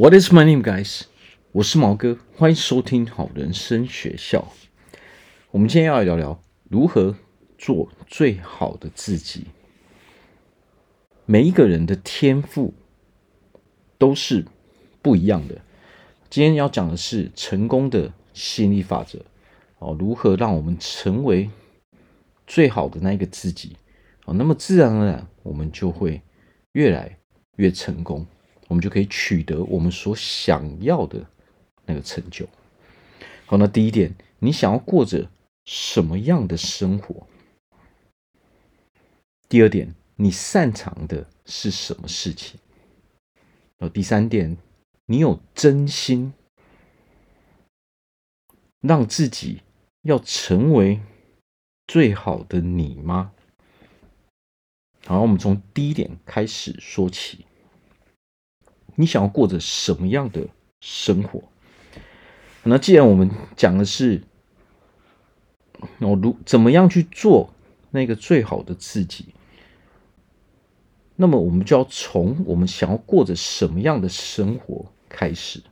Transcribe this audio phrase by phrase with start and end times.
[0.00, 1.02] What is my name, guys？
[1.52, 4.50] 我是毛哥，欢迎收听好人生学校。
[5.50, 7.14] 我们今天要来聊聊如何
[7.58, 9.48] 做最好的自己。
[11.26, 12.72] 每一个人的天赋
[13.98, 14.46] 都是
[15.02, 15.60] 不一样的。
[16.30, 19.22] 今天要讲的是成功的吸引力法则
[19.80, 21.50] 哦，如何让我们成为
[22.46, 23.76] 最好的那一个自己
[24.24, 24.32] 哦？
[24.32, 26.22] 那么自然而然，我们就会
[26.72, 27.18] 越来
[27.56, 28.26] 越成功。
[28.70, 31.26] 我们就可以取得我们所想要的
[31.86, 32.48] 那个成就。
[33.46, 35.28] 好，那第一点，你想要过着
[35.64, 37.26] 什么样的生活？
[39.48, 42.60] 第二点，你擅长的是什么事情？
[43.78, 44.56] 然后第三点，
[45.06, 46.32] 你有真心
[48.80, 49.62] 让自己
[50.02, 51.00] 要成为
[51.88, 53.32] 最好的你吗？
[55.06, 57.46] 好，我们从第一点开始说起。
[59.00, 60.46] 你想要过着什么样的
[60.80, 61.42] 生活？
[62.62, 64.22] 那既然我们讲的是，
[66.00, 67.48] 哦，如怎么样去做
[67.90, 69.34] 那个最好的自己，
[71.16, 75.62] 那么我们就要从我们想要过着什么样的生活开始，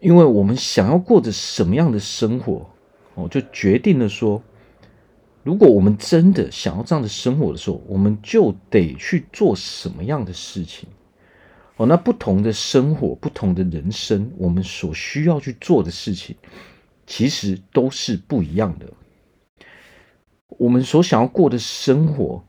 [0.00, 2.68] 因为我们想要过着什么样的生活，
[3.14, 4.42] 哦，就决定了说。
[5.44, 10.88] 如果我们真的想要这样的生活的时候，我们就得去做什么样的事情？
[11.76, 16.34] 哦，那不同的生活，不同的人生，我们所需要去做的事情，
[17.06, 18.90] 其实都是不一样的。
[20.48, 22.42] 我们所想要过的生活，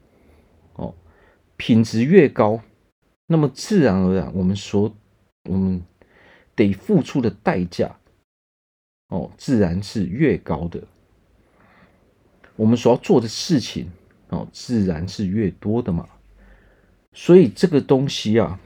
[0.76, 0.96] 哦，
[1.58, 2.62] 品质越高，
[3.28, 4.96] 那么自然而然，我们所
[5.50, 5.84] 我们
[6.56, 7.98] 得付出的代价，
[9.10, 10.82] 哦，自然是越高的。
[12.56, 13.92] 我们所要做的事情
[14.30, 16.08] 哦，自然是越多的嘛。
[17.14, 18.60] 所以这个东西啊，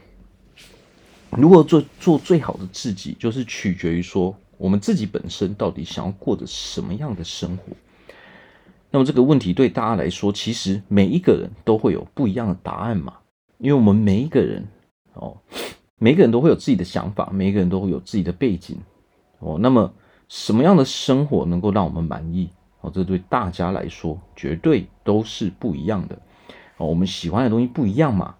[1.31, 7.63] 如何做做最好的自己，就是取决于说我们自己本身到底想要过着什么样的生活。
[8.91, 13.13] 那么这个问题对大家来说，其实每一个人都会有不一样的答案嘛。
[13.59, 14.65] 因为我们每一个人
[15.13, 15.37] 哦，
[15.97, 18.77] 每个人都会有自己的想法，每个人都会有自己的背景
[19.39, 19.59] 哦。
[19.59, 19.93] 那么
[20.27, 22.49] 什么样的生活能够让我们满意？
[22.81, 26.17] 哦，这对大家来说绝对都是不一样的。
[26.77, 28.35] 哦，我们喜欢的东西不一样嘛。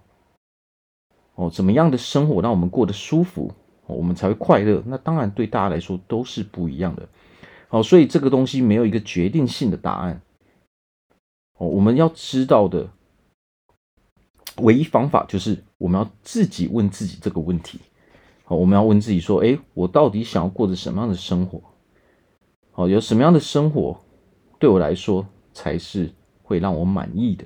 [1.35, 3.53] 哦，怎么样的生活让我们过得舒服，
[3.85, 4.81] 我们才会快乐？
[4.85, 7.07] 那当然对大家来说都是不一样的。
[7.67, 10.21] 好，所以这个东西没有一个决定性的答案。
[11.57, 12.89] 哦，我们要知道的
[14.57, 17.79] 唯一方法就是我们要自己问自己这个问题。
[18.45, 21.61] 好，我们要问自己说：诶，我到底想要过着什么样的生活？
[22.71, 23.99] 好，有什么样的生活？
[24.59, 26.11] 对我来说才是
[26.43, 27.45] 会让我满意的。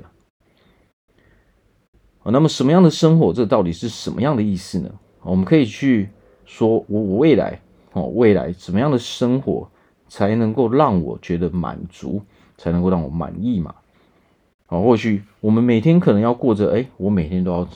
[2.25, 3.31] 那么什么样的生活？
[3.34, 4.90] 这到底是什么样的意思呢？
[5.22, 6.09] 我们可以去
[6.46, 7.59] 说，我我未来
[7.91, 9.69] 哦，未来什么样的生活
[10.07, 12.22] 才能够让我觉得满足，
[12.57, 13.75] 才能够让我满意嘛？
[14.68, 17.69] 啊，或许我们每天可能要过着，哎，我每天都要，比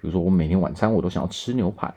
[0.00, 1.94] 如说我每天晚餐我都想要吃牛排，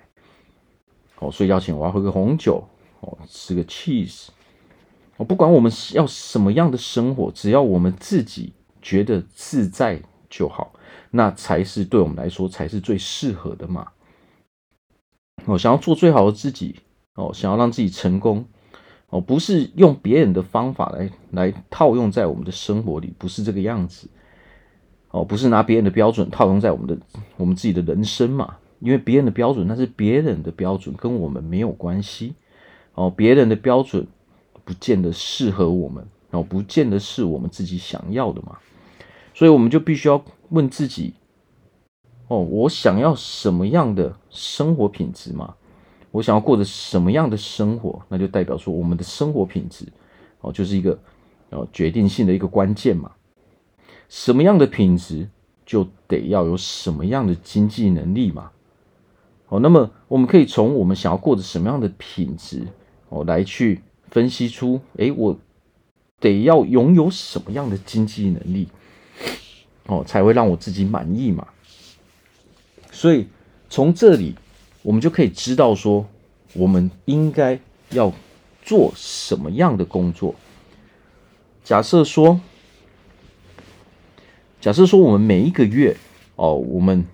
[1.20, 2.62] 哦，睡觉前我要喝个红酒，
[3.00, 4.28] 哦，吃个 cheese。
[5.18, 10.74] 我不管我们要什么样的生活，只要我们自己觉得自在就好，
[11.12, 13.88] 那才是对我们来说才是最适合的嘛。
[15.46, 16.76] 我想要做最好的自己，
[17.14, 18.46] 哦，想要让自己成功，
[19.10, 24.10] 哦，不是用别人的方法来来套用在我们的生活里，不是这个样子，
[25.12, 26.98] 哦，不是拿别人的标准套用在我们的
[27.38, 32.36] 我们自己的人生嘛，因为别人的标准那是别人的标准，跟我们没有关系，
[32.96, 34.06] 哦，别人的标准。
[34.66, 38.58] 不见得适合我们哦，不见得是我们自己想要的嘛，
[39.34, 41.14] 所以我们就必须要问自己
[42.28, 45.56] 哦，我想要什么样的生活品质嘛？
[46.12, 48.02] 我想要过着什么样的生活？
[48.10, 49.86] 那就代表说我们的生活品质
[50.42, 51.00] 哦，就是一个
[51.52, 53.12] 哦决定性的一个关键嘛。
[54.10, 55.30] 什么样的品质
[55.66, 58.52] 就得要有什么样的经济能力嘛。
[59.50, 62.68] 哦，那么我们可以从我们想要过着什么样的品质
[63.10, 63.82] 哦来去。
[64.16, 65.38] 分析出，哎，我
[66.22, 68.70] 得要拥有什么样的经济能力，
[69.88, 71.46] 哦，才会让我自己满意嘛？
[72.94, 73.28] 所以
[73.70, 74.34] 从这里，
[74.84, 76.08] 我们就可以知道说，
[76.54, 77.60] 我们应该
[77.90, 78.14] 要
[78.64, 80.34] 做什么样的工作。
[81.66, 82.40] 假设说，
[84.62, 85.98] 假设说，我们每一个月，
[86.38, 87.06] 哦，我们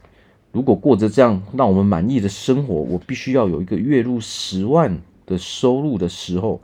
[0.52, 6.62] 如果过着这样让我们满意的生活，我必须要有一个月入十万的收入的时候。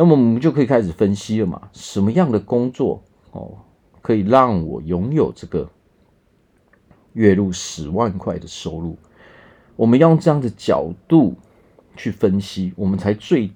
[0.00, 1.68] 那么我们就可以开始分析了嘛？
[1.74, 3.02] 什么样的工作
[3.32, 3.58] 哦，
[4.00, 5.68] 可以让我拥有这个
[7.12, 8.96] 月入十万块的收入？
[9.76, 11.34] 我们要用这样的角度
[11.98, 13.50] 去分析，我们才最，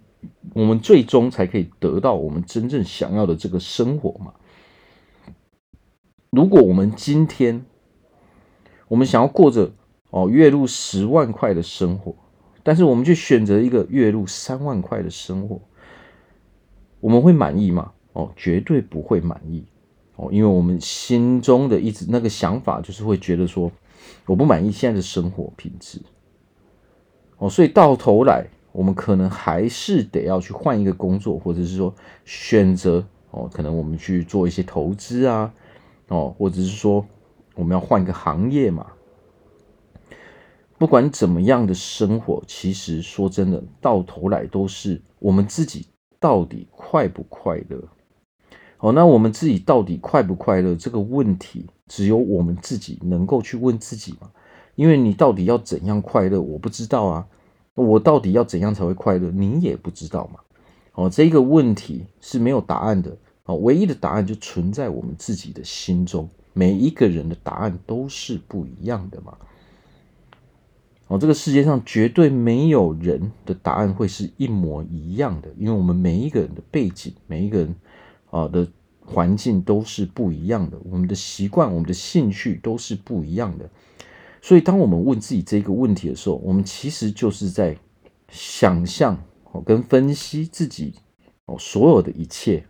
[0.52, 4.34] 我们最终才可以得到我们真正想要的这个生活嘛。
[6.28, 7.64] 如果我们今天，
[8.88, 9.72] 我们想要过着
[10.10, 12.14] 哦月入十万块的生活，
[12.62, 15.62] 但是我们却选择一个月入三万块的生活，
[17.04, 17.92] 我们会满意吗？
[18.14, 19.62] 哦，绝对不会满意
[20.16, 23.70] 哦，因为我们心中的一直那个想法就是会觉得说，
[24.24, 26.00] 我不满意现在的生活品质。
[27.36, 35.52] 哦，所以到头来，我们可能还是得要去换一个工作，或者是说选择哦，可能我们去做一些投资啊，
[36.08, 37.04] 哦，或者是说
[37.54, 38.86] 我们要换一个行业嘛。
[40.78, 45.86] 不管怎么样的生活，其实说真的，到头来都是我们自己
[46.24, 47.78] 到底快不快乐。
[48.78, 50.74] 哦，那我们自己到底快不快乐？
[50.74, 54.30] 这个问题，只有我们自己能够去问自己嘛。
[54.74, 57.26] 因为你到底要怎样快乐，我不知道啊。
[57.74, 60.40] 我到底要怎样才会快乐，你也不知道嘛。
[60.94, 63.14] 哦，这个问题是没有答案的。
[63.44, 66.26] 哦，唯一的答案就存在我们自己的心中。
[66.54, 69.36] 每一个人的答案都是不一样的嘛。
[71.06, 77.74] 哦，这个世界上绝对没有人的答案会是一模一样的，因为我们每一个人的背景，每一个人
[78.30, 78.66] 啊的
[79.04, 83.68] 环境都是不一样的，我们的习惯、我们的兴趣都是不一样的。
[84.40, 87.76] 所以，当我们问自己这个问题的时候，我们其实就是在
[88.30, 89.22] 想象
[89.52, 90.94] 哦，跟分析自己
[91.44, 92.64] 哦所有的一切。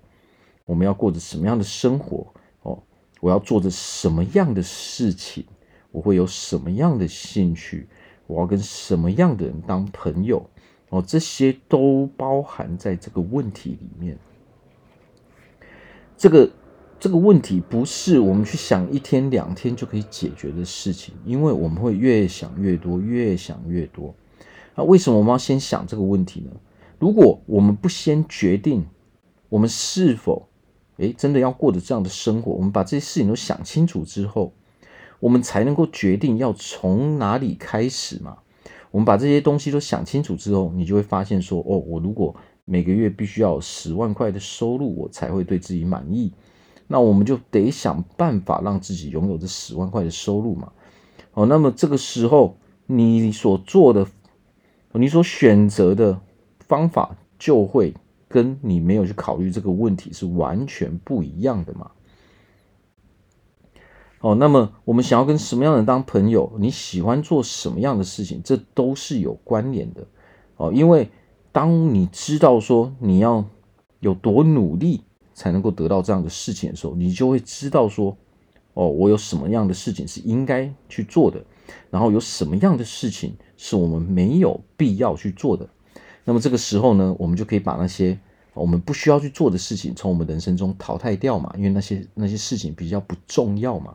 [0.67, 2.27] 我们要过着什么样的生活
[2.63, 2.83] 哦？
[3.21, 5.45] 我要做着什么样的事情？
[5.93, 7.87] 我会有什么样的兴趣？
[8.27, 10.49] 我要跟什么样的人当朋友？
[10.91, 14.19] 哦，这些都包含在这个问题里面。
[16.17, 16.51] 这个。
[17.01, 24.15] 这个问题不是我们去想一天两天就可以解决的事情，因为我们会越想越多，越想越多。
[24.75, 26.51] 那为什么我们要先想这个问题呢？
[26.99, 28.87] 如果我们不先决定
[29.51, 30.49] 我们是否
[30.97, 34.55] 诶真的要过着这样的生活，我们把这些事情都想清楚之后，
[35.21, 38.39] 我们才能够决定要从哪里开始嘛。
[38.91, 42.35] 我们把这些东西都想清楚之后，你就会发现说，哦，我如果
[42.65, 46.33] 每个月必须要十万块的收入，我才会对自己满意。
[46.87, 50.71] 那我们就得想办法让自己拥有这十万块的收入嘛。
[51.33, 52.57] 哦，那么这个时候
[52.87, 54.07] 你所做的、
[54.93, 56.21] 你所选择的
[56.61, 57.95] 方法，就会
[58.29, 61.91] 跟你没有去考虑这个问题是完全不一样的嘛。
[64.25, 66.51] 哦，那么我们想要跟什么样的人当朋友？
[66.59, 68.41] 你喜欢做什么样的事情？
[68.43, 70.07] 这都是有关联的。
[70.57, 71.11] 哦，因为
[71.53, 73.45] 当你知道说你要
[74.01, 75.03] 有多努力。
[75.37, 78.17] 才能够得到这样的事情的时候，你就会知道说，
[78.75, 81.45] 哦，我有什么样的事情是应该去做的，
[81.91, 85.69] 然后有什么样的事情是我们没有必要去做的。
[86.25, 88.17] 那么这个时候呢，我们就可以把那些
[88.55, 93.93] 我们不需要去做的事情从我们人生中淘汰掉嘛，因为那些那些事情比较不重要嘛。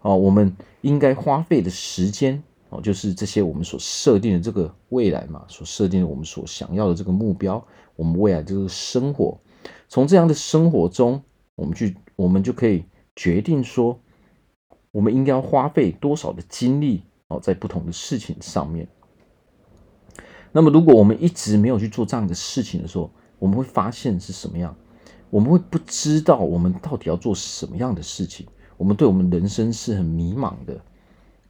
[0.00, 7.62] 哦，我们应该花费的时间哦，就是这些我们所设定的这个未来嘛，所设定的我们所想要的这个目标，
[7.96, 9.38] 我们未来这个生活。
[9.88, 11.22] 从这样的生活中，
[11.56, 12.84] 我们去，我们就可以
[13.16, 13.98] 决定说，
[14.92, 18.86] 我们应该花费多少的精力哦，在不同的事情上面。
[20.52, 24.74] 那么，如果我们一直没有去做这样的事情的时候，我们会发现是什么样？
[25.28, 28.46] 我们会不知道我们到底要做什么样的事情。
[28.78, 30.80] 我们对我们人生是很迷茫的。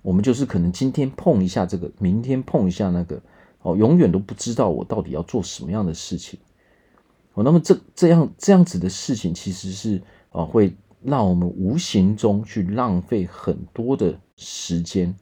[0.03, 3.21] 我们就是可能今天碰一下这个，明天碰一下那个，
[3.63, 6.41] 哦，永远都不知道我到底要做什么样的事情。
[7.35, 15.15] 哦那么这这样这样子的事情，其实是啊，会让我们无形中去浪费很多的时间，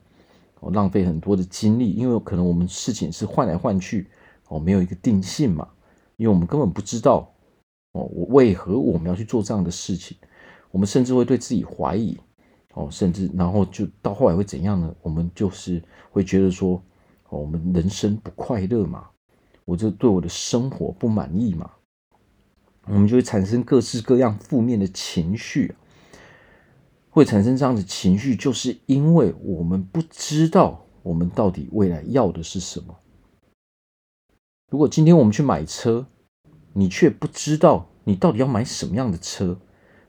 [0.61, 4.09] 哦，浪费很多的精力，因为可能我们事情是换来换去，
[4.49, 5.69] 哦，没有一个定性嘛，
[6.17, 7.31] 因为我们根本不知道，
[7.93, 10.17] 哦，我为何我们要去做这样的事情，
[10.77, 12.19] 我们甚至会对自己怀疑，
[12.75, 14.95] 哦，甚至然后就到后来会怎样呢？
[15.01, 16.75] 我们就是会觉得说，
[17.31, 19.09] 哦，我们人生不快乐嘛，
[19.65, 21.71] 我就对我的生活不满意嘛。
[22.89, 25.75] 我们就会产生各式各样负面的情绪，
[27.09, 32.95] 会产生这样的情绪，就是因为我们不知道我们到底未来要的是什么。
[34.71, 36.07] 如果今天我们去买车，
[36.75, 39.59] 你却不知道你到底要买什么样的车，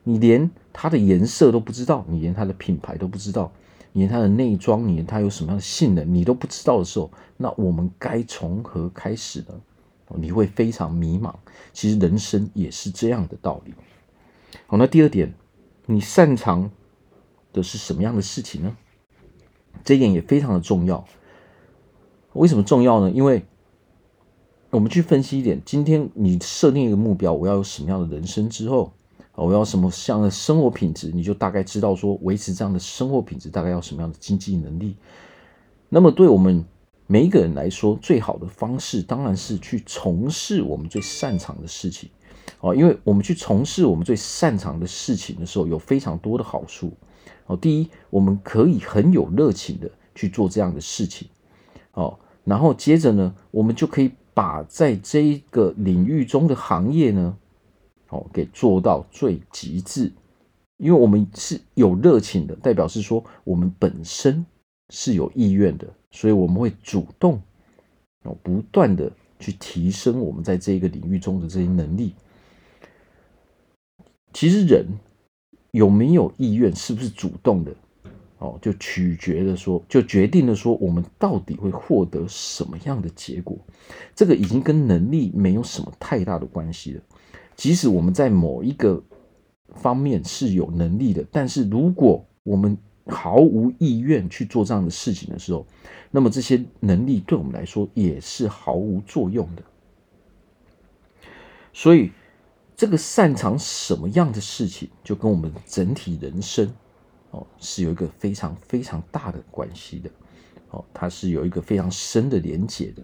[0.08, 3.52] 你连它的颜色都不知道，你连它的品牌都不知道，
[3.92, 9.62] 你连它的内装，你连它有什么样的性能，你都不知道的时候，那我们该从何开始呢？
[10.16, 11.36] 你会非常迷茫。
[11.74, 13.74] 其实人生也是这样的道理。
[14.66, 15.34] 好，那第二点，
[15.88, 16.72] 你擅长
[17.52, 18.78] 的是什么样的事情呢？
[19.84, 21.06] 这一点也非常的重要。
[22.32, 23.12] 为什么重要呢？
[23.12, 23.44] 因为
[24.70, 28.94] 我们去分析一点，今天你设定一个目标，我要有什么样的人生之后，
[29.46, 34.96] 我要什么样的生活品质，你就大概知道说维持这样的生活品质大概要什么样的经济能力。
[35.89, 36.65] 那么对我们
[37.06, 42.10] 每一个人来说，最好的方式当然是去从事我们最擅长的事情。
[42.62, 46.91] 哦，因为我们去从事我们最擅长的事情的时候，有非常多的好处。
[47.46, 51.27] 哦，第一，我们可以很有热情的去做这样的事情。
[51.94, 57.38] 哦，然后接着呢，我们就可以把在这一个领域中的行业呢，
[58.10, 60.12] 哦，给做到最极致。
[60.78, 64.46] 因为我们是有热情的，代表是说我们本身
[64.90, 67.42] 是有意愿的，所以我们会主动
[68.24, 72.14] 哦，不断的去提升我们在这一个领域中的这些能力。
[74.34, 74.86] 其实人
[75.72, 77.74] 有没有意愿，是不是主动的，
[78.38, 83.58] 哦，就取决的说，就决定了说，我们到底会获得什么样的结果。
[84.14, 87.02] 这个已经跟能力没有什么太大的关系了。
[87.58, 89.04] 即使我们在某一个
[89.76, 95.68] 方面是有能力的，但是如果我们毫无意愿去做这样的事情的时候，
[96.10, 99.64] 那么这些能力对我们来说也是毫无作用的。
[101.74, 102.12] 所以。
[102.80, 106.72] 这个擅长什么样的事情，就跟我们整体人生
[107.32, 110.08] 哦是有一个非常非常大的关系的
[110.70, 113.02] 哦，它是有一个非常深的连结的。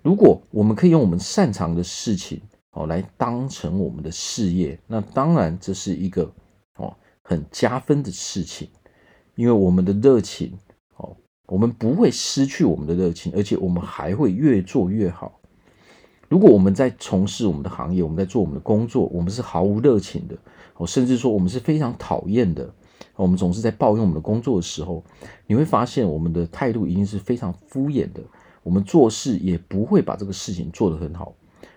[0.00, 2.40] 如果我们可以用我们擅长的事情
[2.72, 6.32] 哦来当成我们的事业，那当然这是一个
[6.76, 8.68] 哦很加分的事情，
[9.34, 10.52] 因为我们的热情
[10.96, 15.40] 哦，我们不会失去我们的热情，而且我们还会越做越好。
[16.28, 20.38] 如果我们在从事我们的行业，我们在做我们的工作，我们是毫无热情的，
[20.76, 22.72] 哦，甚至说我们是非常讨厌的，
[23.16, 25.04] 我们总是在抱怨我们的工作的时候，
[25.48, 28.22] 你会发现我们的态度一定是非常敷衍的，
[28.62, 31.34] 我们做事也不会把这个事情做得很好。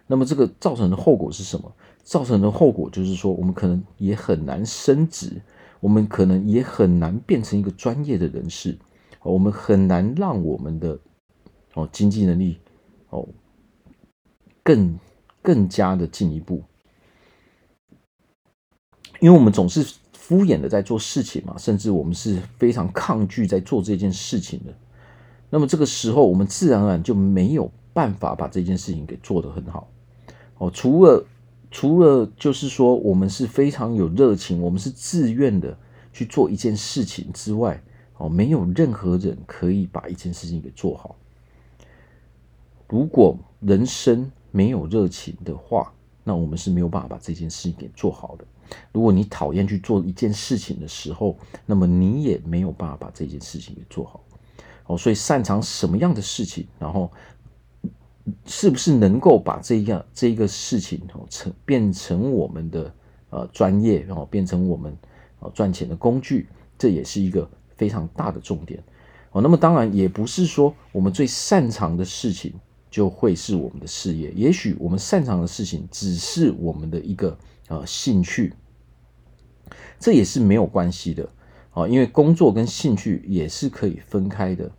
[0.07, 1.73] 那么这个造成的后果是什么？
[2.03, 5.41] 造成的后果就是说，我们可能也很难升职，
[5.79, 8.77] 我们可能也很难变成一个专业的人士，
[9.21, 10.99] 我们很难让我们的
[11.73, 12.57] 哦经济能力
[13.09, 13.27] 哦。
[14.65, 14.97] 更
[15.41, 16.63] 更加的进一步，
[19.19, 24.73] 因为我们总是敷衍的在做事情嘛，甚至我们是非常抗拒在做这件事情的。
[25.49, 29.89] 那么这个时候，我们自然而然就没有办法把这件事情给做得很好。
[30.57, 31.25] 哦，除了
[31.71, 35.77] 除了就是说，我们是非常有热情，我们是自愿的
[36.11, 37.81] 去做一件事情之外，
[38.17, 41.15] 哦，没有任何人可以把一件事情给做好。
[42.87, 45.91] 如果人生没有热情的话，
[46.23, 48.45] 那我们是没有办法把这件事情给做好的。
[48.91, 54.23] 如果你讨厌去做一件事情的时候，那么你也没有办法把这件事情给做好。
[54.85, 57.11] 哦，所以擅长什么样的事情，然后
[58.45, 62.93] 是不是能够把这样这一个事情哦成变成我们的
[63.29, 64.95] 呃专业，然后变成我们
[65.39, 68.83] 呃赚钱的工具，这也是一个非常大的重点。
[69.31, 72.53] 哦，那么当然也不是说我们最擅长的事情。
[72.93, 74.31] 就会是我们的事业。
[74.35, 77.35] 也许我们擅长的事情只是我们的一个
[77.67, 78.53] 呃兴趣，
[79.97, 81.27] 这也是没有关系的
[81.71, 84.71] 啊，因为工作跟兴趣也是可以分开的。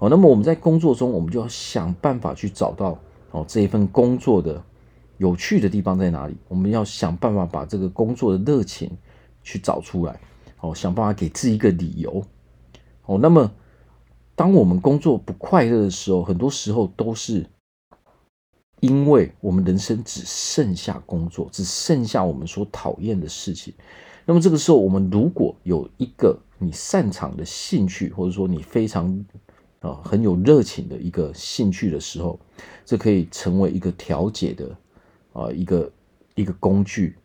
[0.00, 2.98] 好，那么我们在工作中，我们就要想办法去找到
[3.32, 4.64] 哦这一份工作的
[5.18, 6.34] 有趣的地方在哪里。
[6.48, 8.90] 我们要想办法把这个工作的热情
[9.42, 10.18] 去找出来，
[10.60, 12.24] 哦，想办法给自己一个理由。
[13.04, 13.52] 哦，那么。
[14.36, 17.44] 当我们工作不快乐的时候，很多时候都是
[18.80, 23.74] 因为我们人生只剩下工作，只剩下我们所讨厌的事情。
[24.24, 29.26] 那么这个时候，我们如果有一个你擅长的兴趣，或者说你非常
[29.80, 32.38] 啊很有热情的一个兴趣的时候，
[32.84, 34.76] 这可以成为一个调节的
[35.32, 35.92] 啊一个
[36.34, 37.16] 一个工具。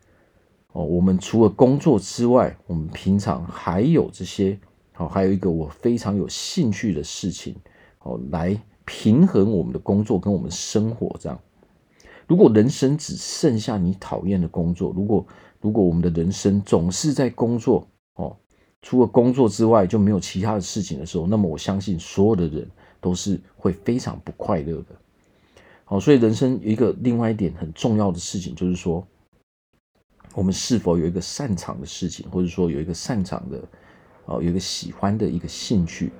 [0.72, 4.58] 哦，我们除了工作之外，我们平常还有这些。
[4.98, 7.54] 好，还有一个我非常有兴趣的事情，
[8.00, 11.14] 哦，来平衡我们的工作跟我们生活。
[11.20, 11.38] 这样，
[12.26, 15.26] 如果人生只剩下你讨厌的工作，如果
[15.60, 18.34] 如果我们的人生总是在工作，哦，
[18.86, 22.64] 除了工作之外就没有其他的事情的时候，那么我相信所有的人
[23.00, 24.94] 都是会非常不快乐的。
[25.84, 29.04] 好，所以人生一个另外一点很重要的事情，就是说，
[30.34, 33.60] 我们是否有一个擅长的事情，或者说有一个擅长的。
[34.26, 36.12] 哦，有一个喜欢的一个兴趣，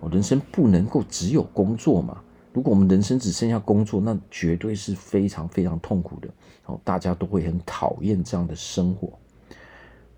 [0.00, 2.20] 哦，人生不能够只有工作嘛。
[2.52, 6.28] 如果我们人生只剩下工作，那绝对是非常非常痛苦的。
[6.66, 9.16] 哦，大家都会很讨厌这样的生活。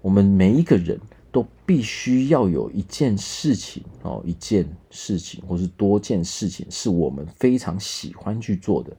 [0.00, 0.99] 我们每一个人
[1.32, 8.94] 都必须要有一件事情哦，一件事情或是多件事情是我们非常喜欢去做的。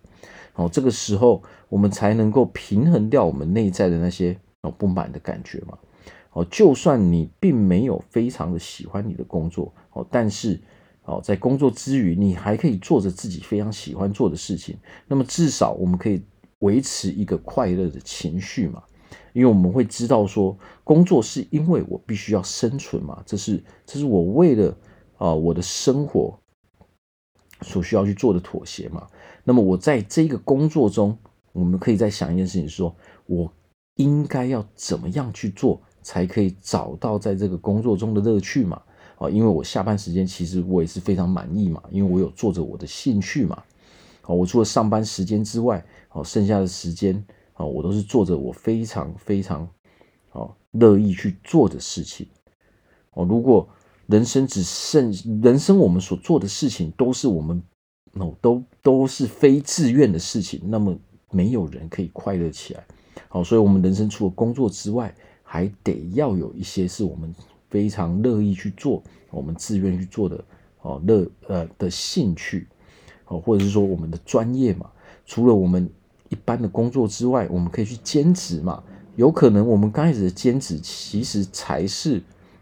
[0.55, 5.77] 哦，这个时候我们才能够平衡掉我们内在的那些哦不满的感觉嘛。
[6.31, 10.59] 哦，就算你并没有非常的喜欢你的工作哦，但是
[11.05, 14.75] 哦，在工作之余，你还可以做着自己非常喜欢做的事情。
[15.07, 16.23] 那么至少我们可以
[16.59, 18.81] 维持一个快乐的情绪嘛。
[19.33, 24.77] 因为我们会知道说，工作是因为我必须要生存嘛，这是这是我为了
[25.17, 26.37] 啊、我的生活
[27.61, 29.07] 所需要去做的妥协嘛。
[29.43, 31.17] 那么我在这个工作中，
[31.51, 33.51] 我们可以再想一件事情说，我
[33.95, 38.81] 应该要怎么样去做，才可以找到在这个工作中的乐趣嘛？
[39.17, 43.63] 啊，因为我下班时间其实我也是非常满意嘛，因为我有做着我的兴趣嘛。
[44.21, 47.25] 好，我除了上班时间之外，好，剩下的时间。
[47.53, 49.67] 啊，我都是做着我非常非常
[50.31, 52.27] 啊乐意去做的事情。
[53.11, 53.67] 哦，如果
[54.07, 57.61] 人生只剩人生，我们所做的事情都是我们
[58.13, 60.97] 哦都都是非自愿的事情，那么
[61.29, 62.83] 没有人可以快乐起来。
[63.29, 67.33] 好，所以，我们人生除了工作之外，还得要有一些是我们
[67.69, 70.43] 非常乐意去做，我们自愿去做的
[70.81, 72.67] 哦乐呃的兴趣，
[73.27, 74.89] 哦，或者是说我们的专业嘛。
[75.25, 75.87] 除了我们。
[76.33, 78.83] 一般的工作之外，我们可以去兼职嘛？
[79.15, 82.19] 有可能我们刚开始的兼职其实才是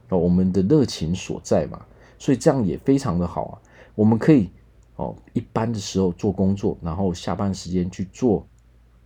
[0.10, 1.82] 哦我们的热情所在嘛，
[2.20, 3.56] 所以这样也非常的好啊。
[3.96, 4.50] 我们可以
[4.98, 8.46] 哦一般的时候做工作，然后下班时间去做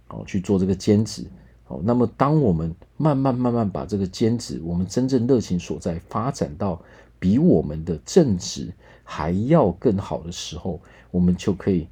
[0.08, 1.24] 哦去做这个兼职
[1.68, 1.80] 哦。
[1.84, 6.82] 那么当我们慢慢慢慢把这个兼职，我们真正热情所在发展到
[7.20, 10.82] 比我们的正职还要更好的时候，
[11.12, 11.88] 我们就可以。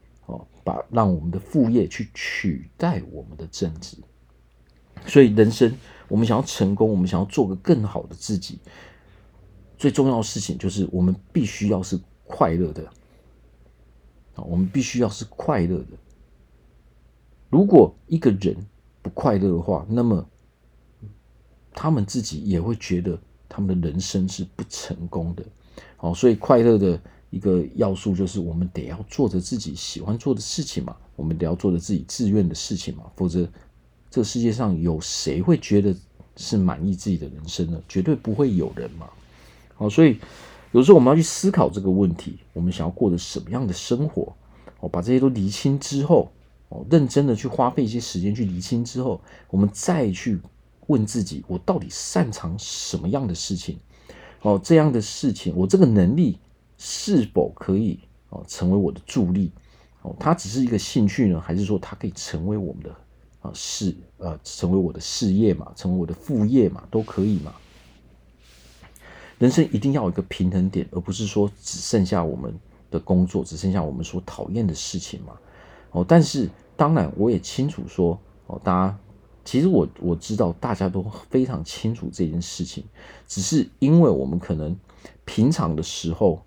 [0.64, 3.98] 把让我们的副业去取代我们的正职，
[5.06, 5.76] 所以人生
[6.08, 8.60] 我们想要成功，我们想要做个更好的自己，
[9.78, 12.86] 最重要的事情就是我们必须要是快乐的
[14.36, 15.98] 啊，我们必须要是快乐的。
[17.50, 18.56] 如果一个人
[19.02, 20.26] 不快乐的话，那么
[21.74, 25.44] 他们自己也会觉得他们的人生是不成功的。
[25.98, 27.02] 好，所以快乐的。
[27.34, 33.50] 一个要素就是我们得要做着自己喜欢做的事情嘛，我们得要做着自己自愿的事情嘛，否则
[34.12, 35.96] 这个世界上有谁会觉得
[36.38, 37.82] 是满意自己的人生呢？
[37.90, 39.10] 绝对不会有人嘛。
[39.74, 40.20] 好，所以
[40.74, 44.32] 有时候我们要去思考这个问题，我们想要过着什么样的生活？
[44.80, 46.32] 哦，把这些都厘清之后，
[46.70, 49.20] 哦，认真的去花费一些时间去厘清之后，
[49.50, 50.40] 我们再去
[50.86, 53.80] 问自己，我到底擅长什么样的事情？
[54.44, 56.38] 哦，这样的事情，我这个能力。
[56.86, 59.50] 是否可以哦成为我的助力
[60.02, 60.14] 哦？
[60.20, 62.94] 它只是一个兴趣呢，还是说它可以成为我们的
[63.42, 67.54] 啊事呃成为我的事业嘛，成为我的副业嘛，都可以嘛？
[69.40, 72.54] 人生一定要有一个平衡点，而不是说只剩下我们
[72.92, 75.38] 的工作，只剩下我们所讨厌的事情嘛。
[75.92, 79.00] 哦，但是当然我也清楚说哦，大家
[79.46, 82.84] 其实我我知道大家都非常清楚这件事情，
[83.26, 84.78] 只是因为我们可能
[85.24, 86.44] 平常的时候。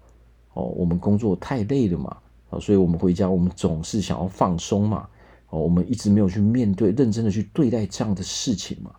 [0.56, 2.16] 哦，我们工作太累了嘛，
[2.48, 5.06] 啊，所以我们回家，我们总是想要放松嘛，
[5.50, 8.90] 哦，我们一直没有去面对，认真的去对待这样的事情嘛。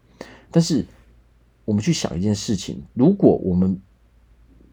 [0.51, 0.85] 但是，
[1.65, 3.81] 我们去想一件事情，如果我们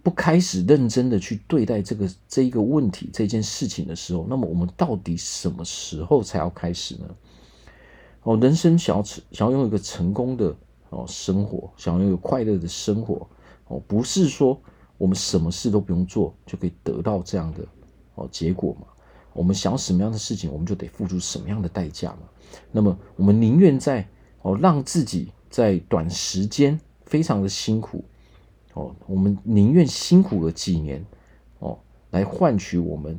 [0.02, 7.06] 不开始认真的去对待这个这一个问题这件事情的时候，那么我们到底什么时候才要开始呢？
[8.24, 10.54] 哦，人生想要想要拥有一个成功的
[10.90, 13.26] 哦生活，想要有快乐的生活，
[13.68, 14.60] 哦，不是说。
[14.96, 17.66] 我们什么事都不用做，就可以得到这样的
[18.14, 18.86] 哦结果嘛？
[19.32, 22.20] 我们想要什么样的事情，我们就得付出什么样的代价嘛？
[22.70, 24.08] 那么，我们宁愿在
[24.42, 28.04] 哦让自己在短时间非常的辛苦
[28.74, 31.04] 哦，我们宁愿辛苦了几年
[31.58, 31.76] 哦，
[32.10, 33.18] 来换取我们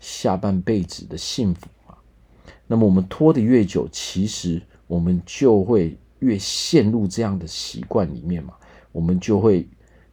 [0.00, 1.94] 下半辈子的幸福嘛？
[2.66, 8.54] 那么，我们拖得越久，其实我们就会越陷入这样的习惯里面嘛？
[8.92, 9.68] 我们就会。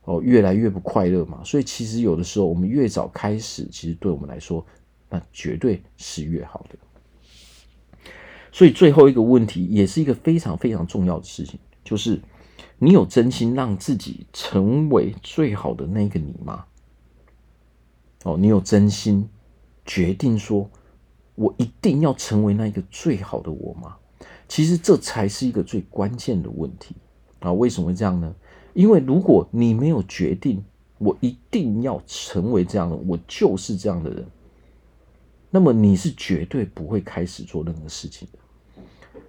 [0.08, 4.66] 哦，越来越不快乐嘛，所以其实有的时候我们越早开始，其实对我们来说，
[5.10, 8.10] 那绝对是越好的。
[8.54, 12.22] 所以最后一个问题，也是一个非常非常重要的事情，就是
[12.80, 16.64] 你有真心让自己成为最好的那个你吗？
[18.24, 19.28] 哦，你有真心
[19.86, 20.70] 决定说，
[21.36, 23.98] 我一定要成为那个最好的我吗？
[24.48, 26.96] 其实这才是一个最关键的问题
[27.42, 27.52] 啊！
[27.52, 28.34] 为什么会这样呢？
[28.78, 30.64] 因为如果你没有决定，
[31.00, 34.24] 我一定要成为这样的，我就是这样的人，
[35.50, 38.38] 那么你是绝对不会开始做任何事情的。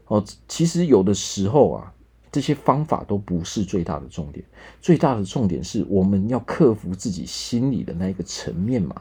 [0.08, 1.94] 哦，其实有的时候啊，
[2.30, 4.44] 这些方法都不是最大的重点，
[4.82, 9.00] 最大的重点是我们要克服自己心里的那一个层面嘛。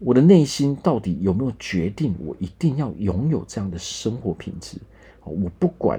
[0.00, 4.76] 我的内心到底有没有决定，我一定要拥有这样的生活品质？
[5.24, 5.98] 我不管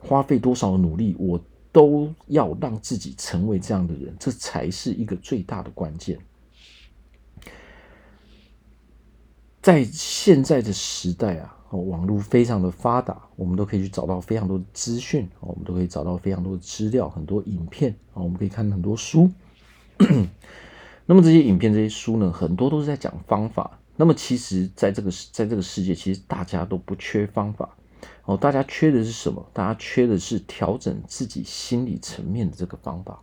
[0.00, 1.40] 花费多少努力，我
[1.72, 6.18] 都要让自己成为这样的人，这才是一个最大的关键。
[9.60, 11.58] 在现在的时代啊。
[11.72, 19.30] 网络非常的发达，我们都可以去找到非常多的资讯，我们都可以找到非常多的资料，很多影片啊，我们可以看很多书。
[21.06, 23.78] 那么这些影片、这些书呢，很多都是在讲方法。
[23.96, 27.74] 那么其实，在这个在这个世界，其实大家都不缺方法
[28.24, 29.46] 哦，大家缺的是什么？
[29.52, 33.22] 大家缺的是调整自己心理层面的这个方法。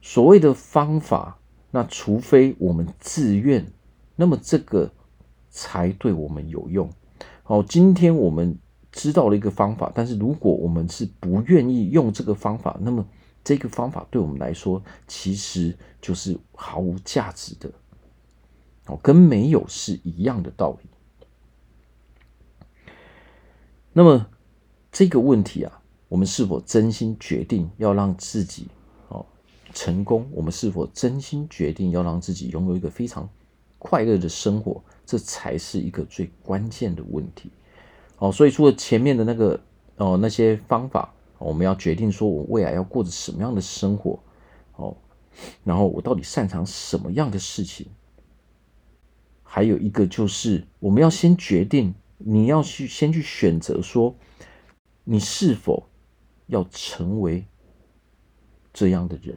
[0.00, 1.38] 所谓的方法，
[1.70, 3.72] 那除非我们自愿，
[4.16, 4.90] 那么这个。
[5.52, 6.88] 才对我们有用。
[7.42, 8.56] 好，今天我们
[8.92, 13.04] 知道了一个方法，但是如果我们是不愿意用这个方法，那么
[13.42, 17.68] 这个方法对我们来说其实就是毫无价值的。
[18.86, 20.88] 哦，跟没有是一样的道理。
[24.00, 24.26] 那么
[24.90, 28.66] 这个问题啊，我们是否真心决定要让自己
[29.08, 29.26] 哦
[29.74, 30.26] 成功？
[30.32, 33.28] 我们是否真心决定要让自己拥有一个非常
[33.78, 34.82] 快乐的生活？
[35.04, 37.50] 这才是一个最关键的问题，
[38.16, 39.60] 哦，所以除了前面的那个
[39.96, 44.18] 哦那些方法，我们要决定说我未来要过着什么样的生活，
[44.76, 44.96] 哦，
[45.62, 47.86] 然后我到底擅长什么样的事情，
[49.42, 54.14] 还有一个就是我们要先决定，你要去先去选择说，
[55.04, 55.88] 你是否
[56.46, 57.44] 要成为
[58.72, 59.36] 这样的人，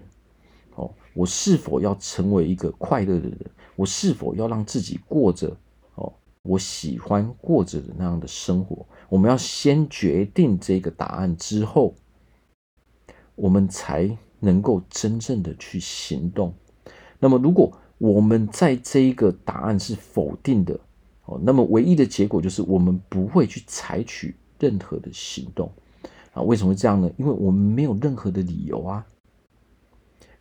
[0.75, 3.39] 哦，我是否要成为一个快乐的人，
[3.75, 5.55] 我是否要让自己过着
[5.95, 6.13] 哦。
[6.41, 11.95] 我喜欢过着的那样的生活，我们要先决定这个答案之后，
[13.35, 16.53] 我们才能够真正的去行动。
[17.17, 20.77] 那么，如果我们在这一个答案是否定的，
[21.41, 25.71] 那么唯一的结果就是我们不会去采取任何的行动。
[26.33, 27.11] 啊，为什么会这样呢？
[27.17, 29.05] 因为我们没有任何的理由啊。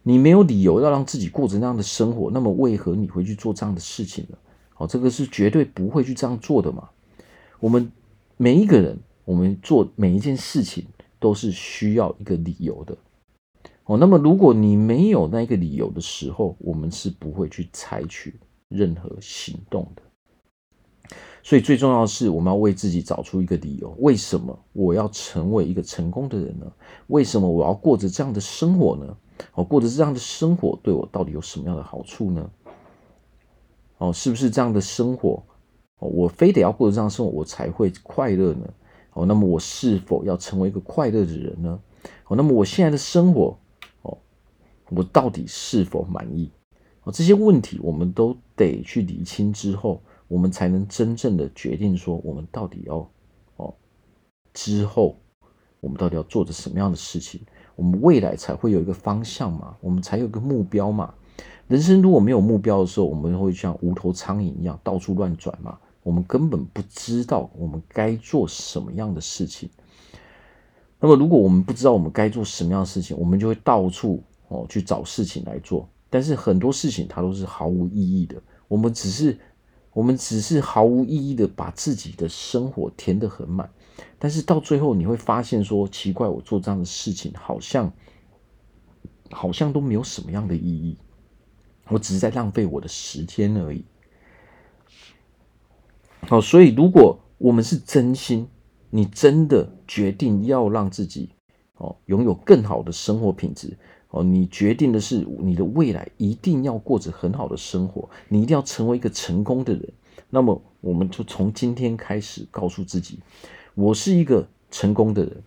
[0.03, 4.37] 你没有理由要让自己过着那样的生活，那么为何你会去做这样的事情呢？
[4.79, 6.89] 哦，这个是绝对不会去这样做的嘛。
[7.61, 7.93] 我们
[8.37, 10.85] 每一个人，我们做每一件事情
[11.21, 12.97] 都是需要一个理由的。
[13.85, 18.35] 哦，那么如果你没有那个理由的时候，我们是不会去采取
[18.69, 20.03] 任何行动的。
[21.43, 26.73] 所以最重要的是，我们要为自己找出一个理由：为什么我要成为一个成功的人呢？
[27.09, 29.17] 为什么我要过着这样的生活呢？
[29.55, 32.51] 哦，过着这样的生活对我到底有什么样的好处呢？
[33.99, 35.43] 哦，是不是这样的生活？
[35.99, 38.73] 哦，我非得要过着这样的生活，我才会快乐呢？
[39.15, 41.81] 哦，那么我是否要成为一个快乐的人呢？
[42.29, 43.59] 哦，那么我现在的生活，
[44.03, 44.17] 哦，
[44.91, 46.51] 我到底是否满意？
[47.03, 50.01] 哦，这些问题我们都得去理清之后，
[50.33, 53.07] 我们才能真正的决定说，我们到底要
[53.57, 53.75] 哦，
[54.55, 55.19] 之后
[55.79, 57.43] 我们到底要做着什么样的事情？
[57.77, 59.77] 我们未来才会有一个方向嘛？
[59.83, 61.13] 我们才有一个目标嘛？
[61.69, 65.79] 人生如果没有目标的时候，我们会像无头苍蝇一样到处乱转嘛。
[66.03, 69.69] 我们根本不知道我们该做什么样的事情。
[70.99, 75.87] 那么，如果我们不知道我们该做什么样的事情，我们就会到处哦去找事情来做。
[76.09, 78.41] 但是很多事情它都是毫无意义的。
[78.69, 79.39] 我们只是
[79.93, 83.71] 我们只是毫无意义的把自己的生活填得很满。
[84.19, 87.93] 但是到最后你会发现说，奇怪，我做这样的事情好像
[89.31, 90.97] 好像都没有什么样的意义。
[91.89, 93.85] 我只是在浪费我的时间而已。
[96.21, 98.49] 好，所以如果我们是真心，
[98.91, 101.31] 你真的决定要让自己
[101.77, 103.77] 哦拥有更好的生活品质
[104.13, 109.93] 哦，你决定的是你的未来一定要过着很好的生活，你一定要成为一个成功的人。
[110.29, 113.19] 那么，我们就从今天开始告诉自己，
[113.75, 115.43] 我是一个成功的人，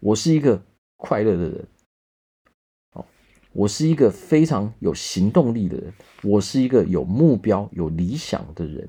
[0.00, 0.62] 我是一个
[0.96, 1.66] 快乐的人。
[2.94, 3.04] 哦
[3.52, 8.88] 我是一个非常有行动力的人，我是一个有目标、有理想的人。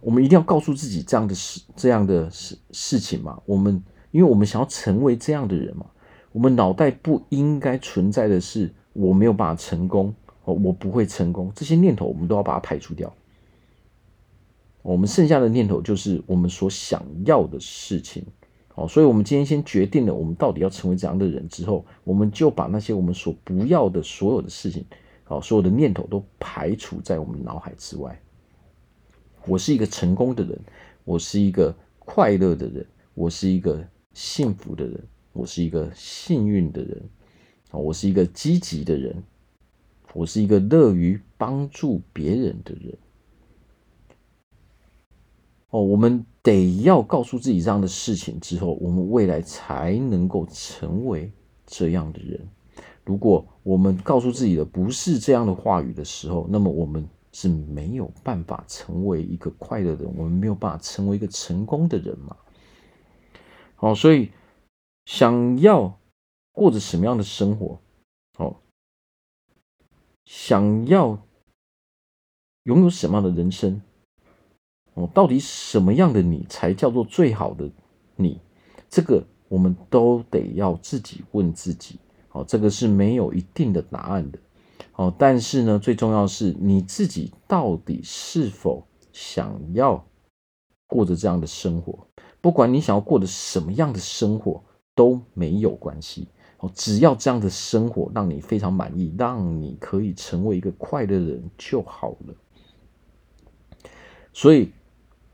[0.00, 3.40] 我们一定要告诉自己这样的事、这样的事事情嘛。
[3.46, 5.86] 我们，因为我们想要成为这样的人嘛。
[6.34, 13.14] 我们脑袋不应该存在的是我没有办法成功哦，我不会成功这些念头，我们都要把它排除掉。
[14.82, 18.24] 我们剩下的念头就是我们所想要的事情。
[18.66, 24.84] 好，所以，我们今天先决定了我们到底要成为怎样的人之后，我们就把那些我们所不要的所有的事情，
[25.22, 28.20] 好，所有的念头都排除在我们脑海之外。
[29.46, 30.58] 我是一个成功的人，
[31.04, 33.80] 我是一个快乐的人，我是一个
[34.12, 35.00] 幸福的人，
[35.34, 37.02] 我是一个幸运的人，
[37.72, 39.22] 我是一个积极的人，
[40.12, 42.96] 我是一个乐于帮助别人的人。
[45.70, 51.32] 哦，我们得要告诉自己这样的事情之后，我们未来才能够成为
[51.66, 52.40] 这样的人。
[53.04, 62.36] 如果我们告诉自己的不是这样的话语的时候，那么我们是没有办法成为一个快乐的人，我们没有办法成为一个成功的人嘛。
[63.74, 64.30] 好，所以
[65.06, 65.98] 想要
[66.52, 67.78] 过着什么样的生活，
[68.38, 68.56] 哦，
[70.24, 71.18] 想要
[72.64, 73.82] 拥有什么样的人生，
[74.94, 77.70] 哦，到底什么样的你才叫做最好的
[78.16, 78.40] 你？
[78.88, 81.98] 这个我们都得要自己问自己。
[82.30, 84.38] 哦，这个是没有一定的答案的。
[84.96, 90.04] 哦，但是呢，最重要是你自己到底是否想要
[90.88, 92.08] 过着这样的生活？
[92.40, 96.28] 不管你想要过着什么样的生活都没有关系。
[96.58, 102.34] 哦，只要这样的生活让你非常满意，让你可以成为一个快乐的人就好了。
[104.32, 104.70] 所以。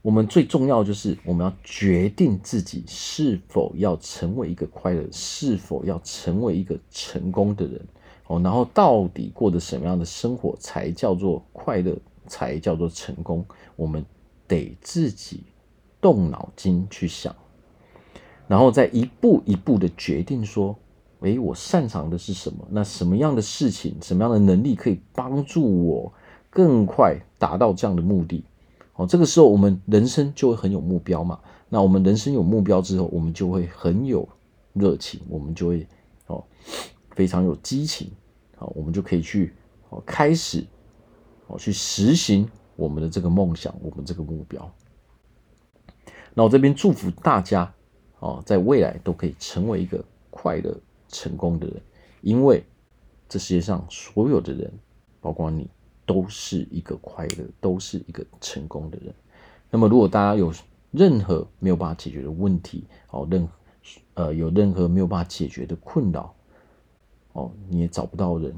[0.03, 7.79] 我们最重要的就是，我们要决定自己是否要成为一个快乐，是否要成为一个成功的人
[8.27, 8.40] 哦。
[8.40, 11.94] 然后，到底过着什么样的生活才叫做快乐，
[12.27, 13.44] 才叫做成功？
[13.77, 14.03] 我们
[14.49, 15.42] 得自己
[16.01, 17.37] 动脑筋去想，
[18.51, 20.77] 然后再一步一步的决定说：
[21.21, 22.67] 诶，我擅长的是什么？
[22.69, 26.13] 那什么样的事情，什么样的能力可以帮助我
[26.51, 28.43] 更快达到这样的目的？
[28.97, 31.39] 哦，这个时候我们人生就会很有目标嘛。
[31.69, 34.29] 那我们人生有目标之后，我们就会很有
[34.73, 35.87] 热情，我们就会
[36.27, 36.43] 哦
[37.15, 38.11] 非常有激情。
[38.57, 39.55] 好，我们就可以去
[39.91, 40.67] 哦开始
[41.47, 44.69] 哦去实行我们的这个梦想，我们这个目标。
[46.35, 47.73] 那我这边祝福大家
[48.21, 50.75] 哦，在未来都可以成为一个快乐
[51.09, 51.83] 成功的人，
[52.23, 52.65] 因为
[53.29, 54.73] 这世界上所有的人，
[55.21, 55.69] 包括你。
[56.07, 59.15] 都是一个快乐，都是一个成功的人。
[59.71, 60.53] 那么，如果大家有
[60.91, 63.49] 任何没有办法解决的问题，哦，任
[64.15, 66.35] 呃有任何没有办法解决的困扰，
[67.33, 68.53] 哦，你也找不到人，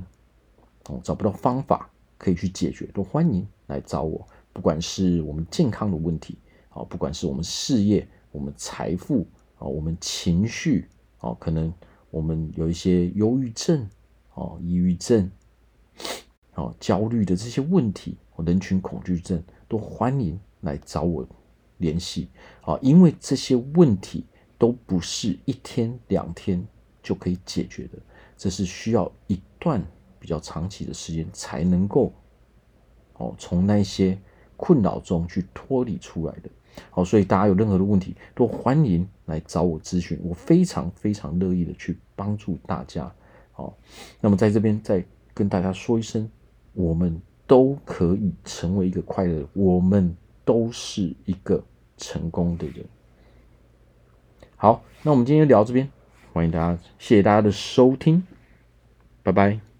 [0.88, 4.26] 哦，找不到方法可以去解决，都欢迎来找我。
[4.54, 6.38] 不管是我们健康的问题，
[6.72, 9.26] 哦，不管是我们事业、我们财富，
[9.62, 10.88] 啊，我们情绪，
[11.20, 11.72] 哦，可能
[12.10, 13.88] 我们有一些忧郁症，
[14.34, 15.30] 哦，抑郁症。
[16.54, 21.26] 哦，焦虑的这些问题，人群恐惧症，都欢迎来找我
[21.78, 22.28] 联系
[22.60, 22.78] 啊！
[22.82, 24.26] 因为这些问题
[24.58, 26.62] 都不是一天两天
[27.02, 27.98] 就可以解决的，
[28.36, 29.82] 这是需要一段
[30.18, 32.12] 比较长期的时间才能够
[33.14, 34.18] 哦，从那些
[34.54, 36.50] 困扰中去脱离出来的。
[36.90, 43.12] 好，所以大家有任何的问题，都欢迎来找我咨询，我非常非常乐意的去帮助大家。
[43.52, 43.76] 好，
[44.20, 45.04] 那么在这边再
[45.34, 46.30] 跟大家说一声。
[46.74, 51.62] 我们都可以成为一个快乐，我们都是一个
[51.98, 52.82] 成功的人。
[54.56, 55.86] 好，那我们今天就聊这边，
[56.32, 58.26] 欢迎大家，谢谢大家的收听，
[59.22, 59.71] 拜拜。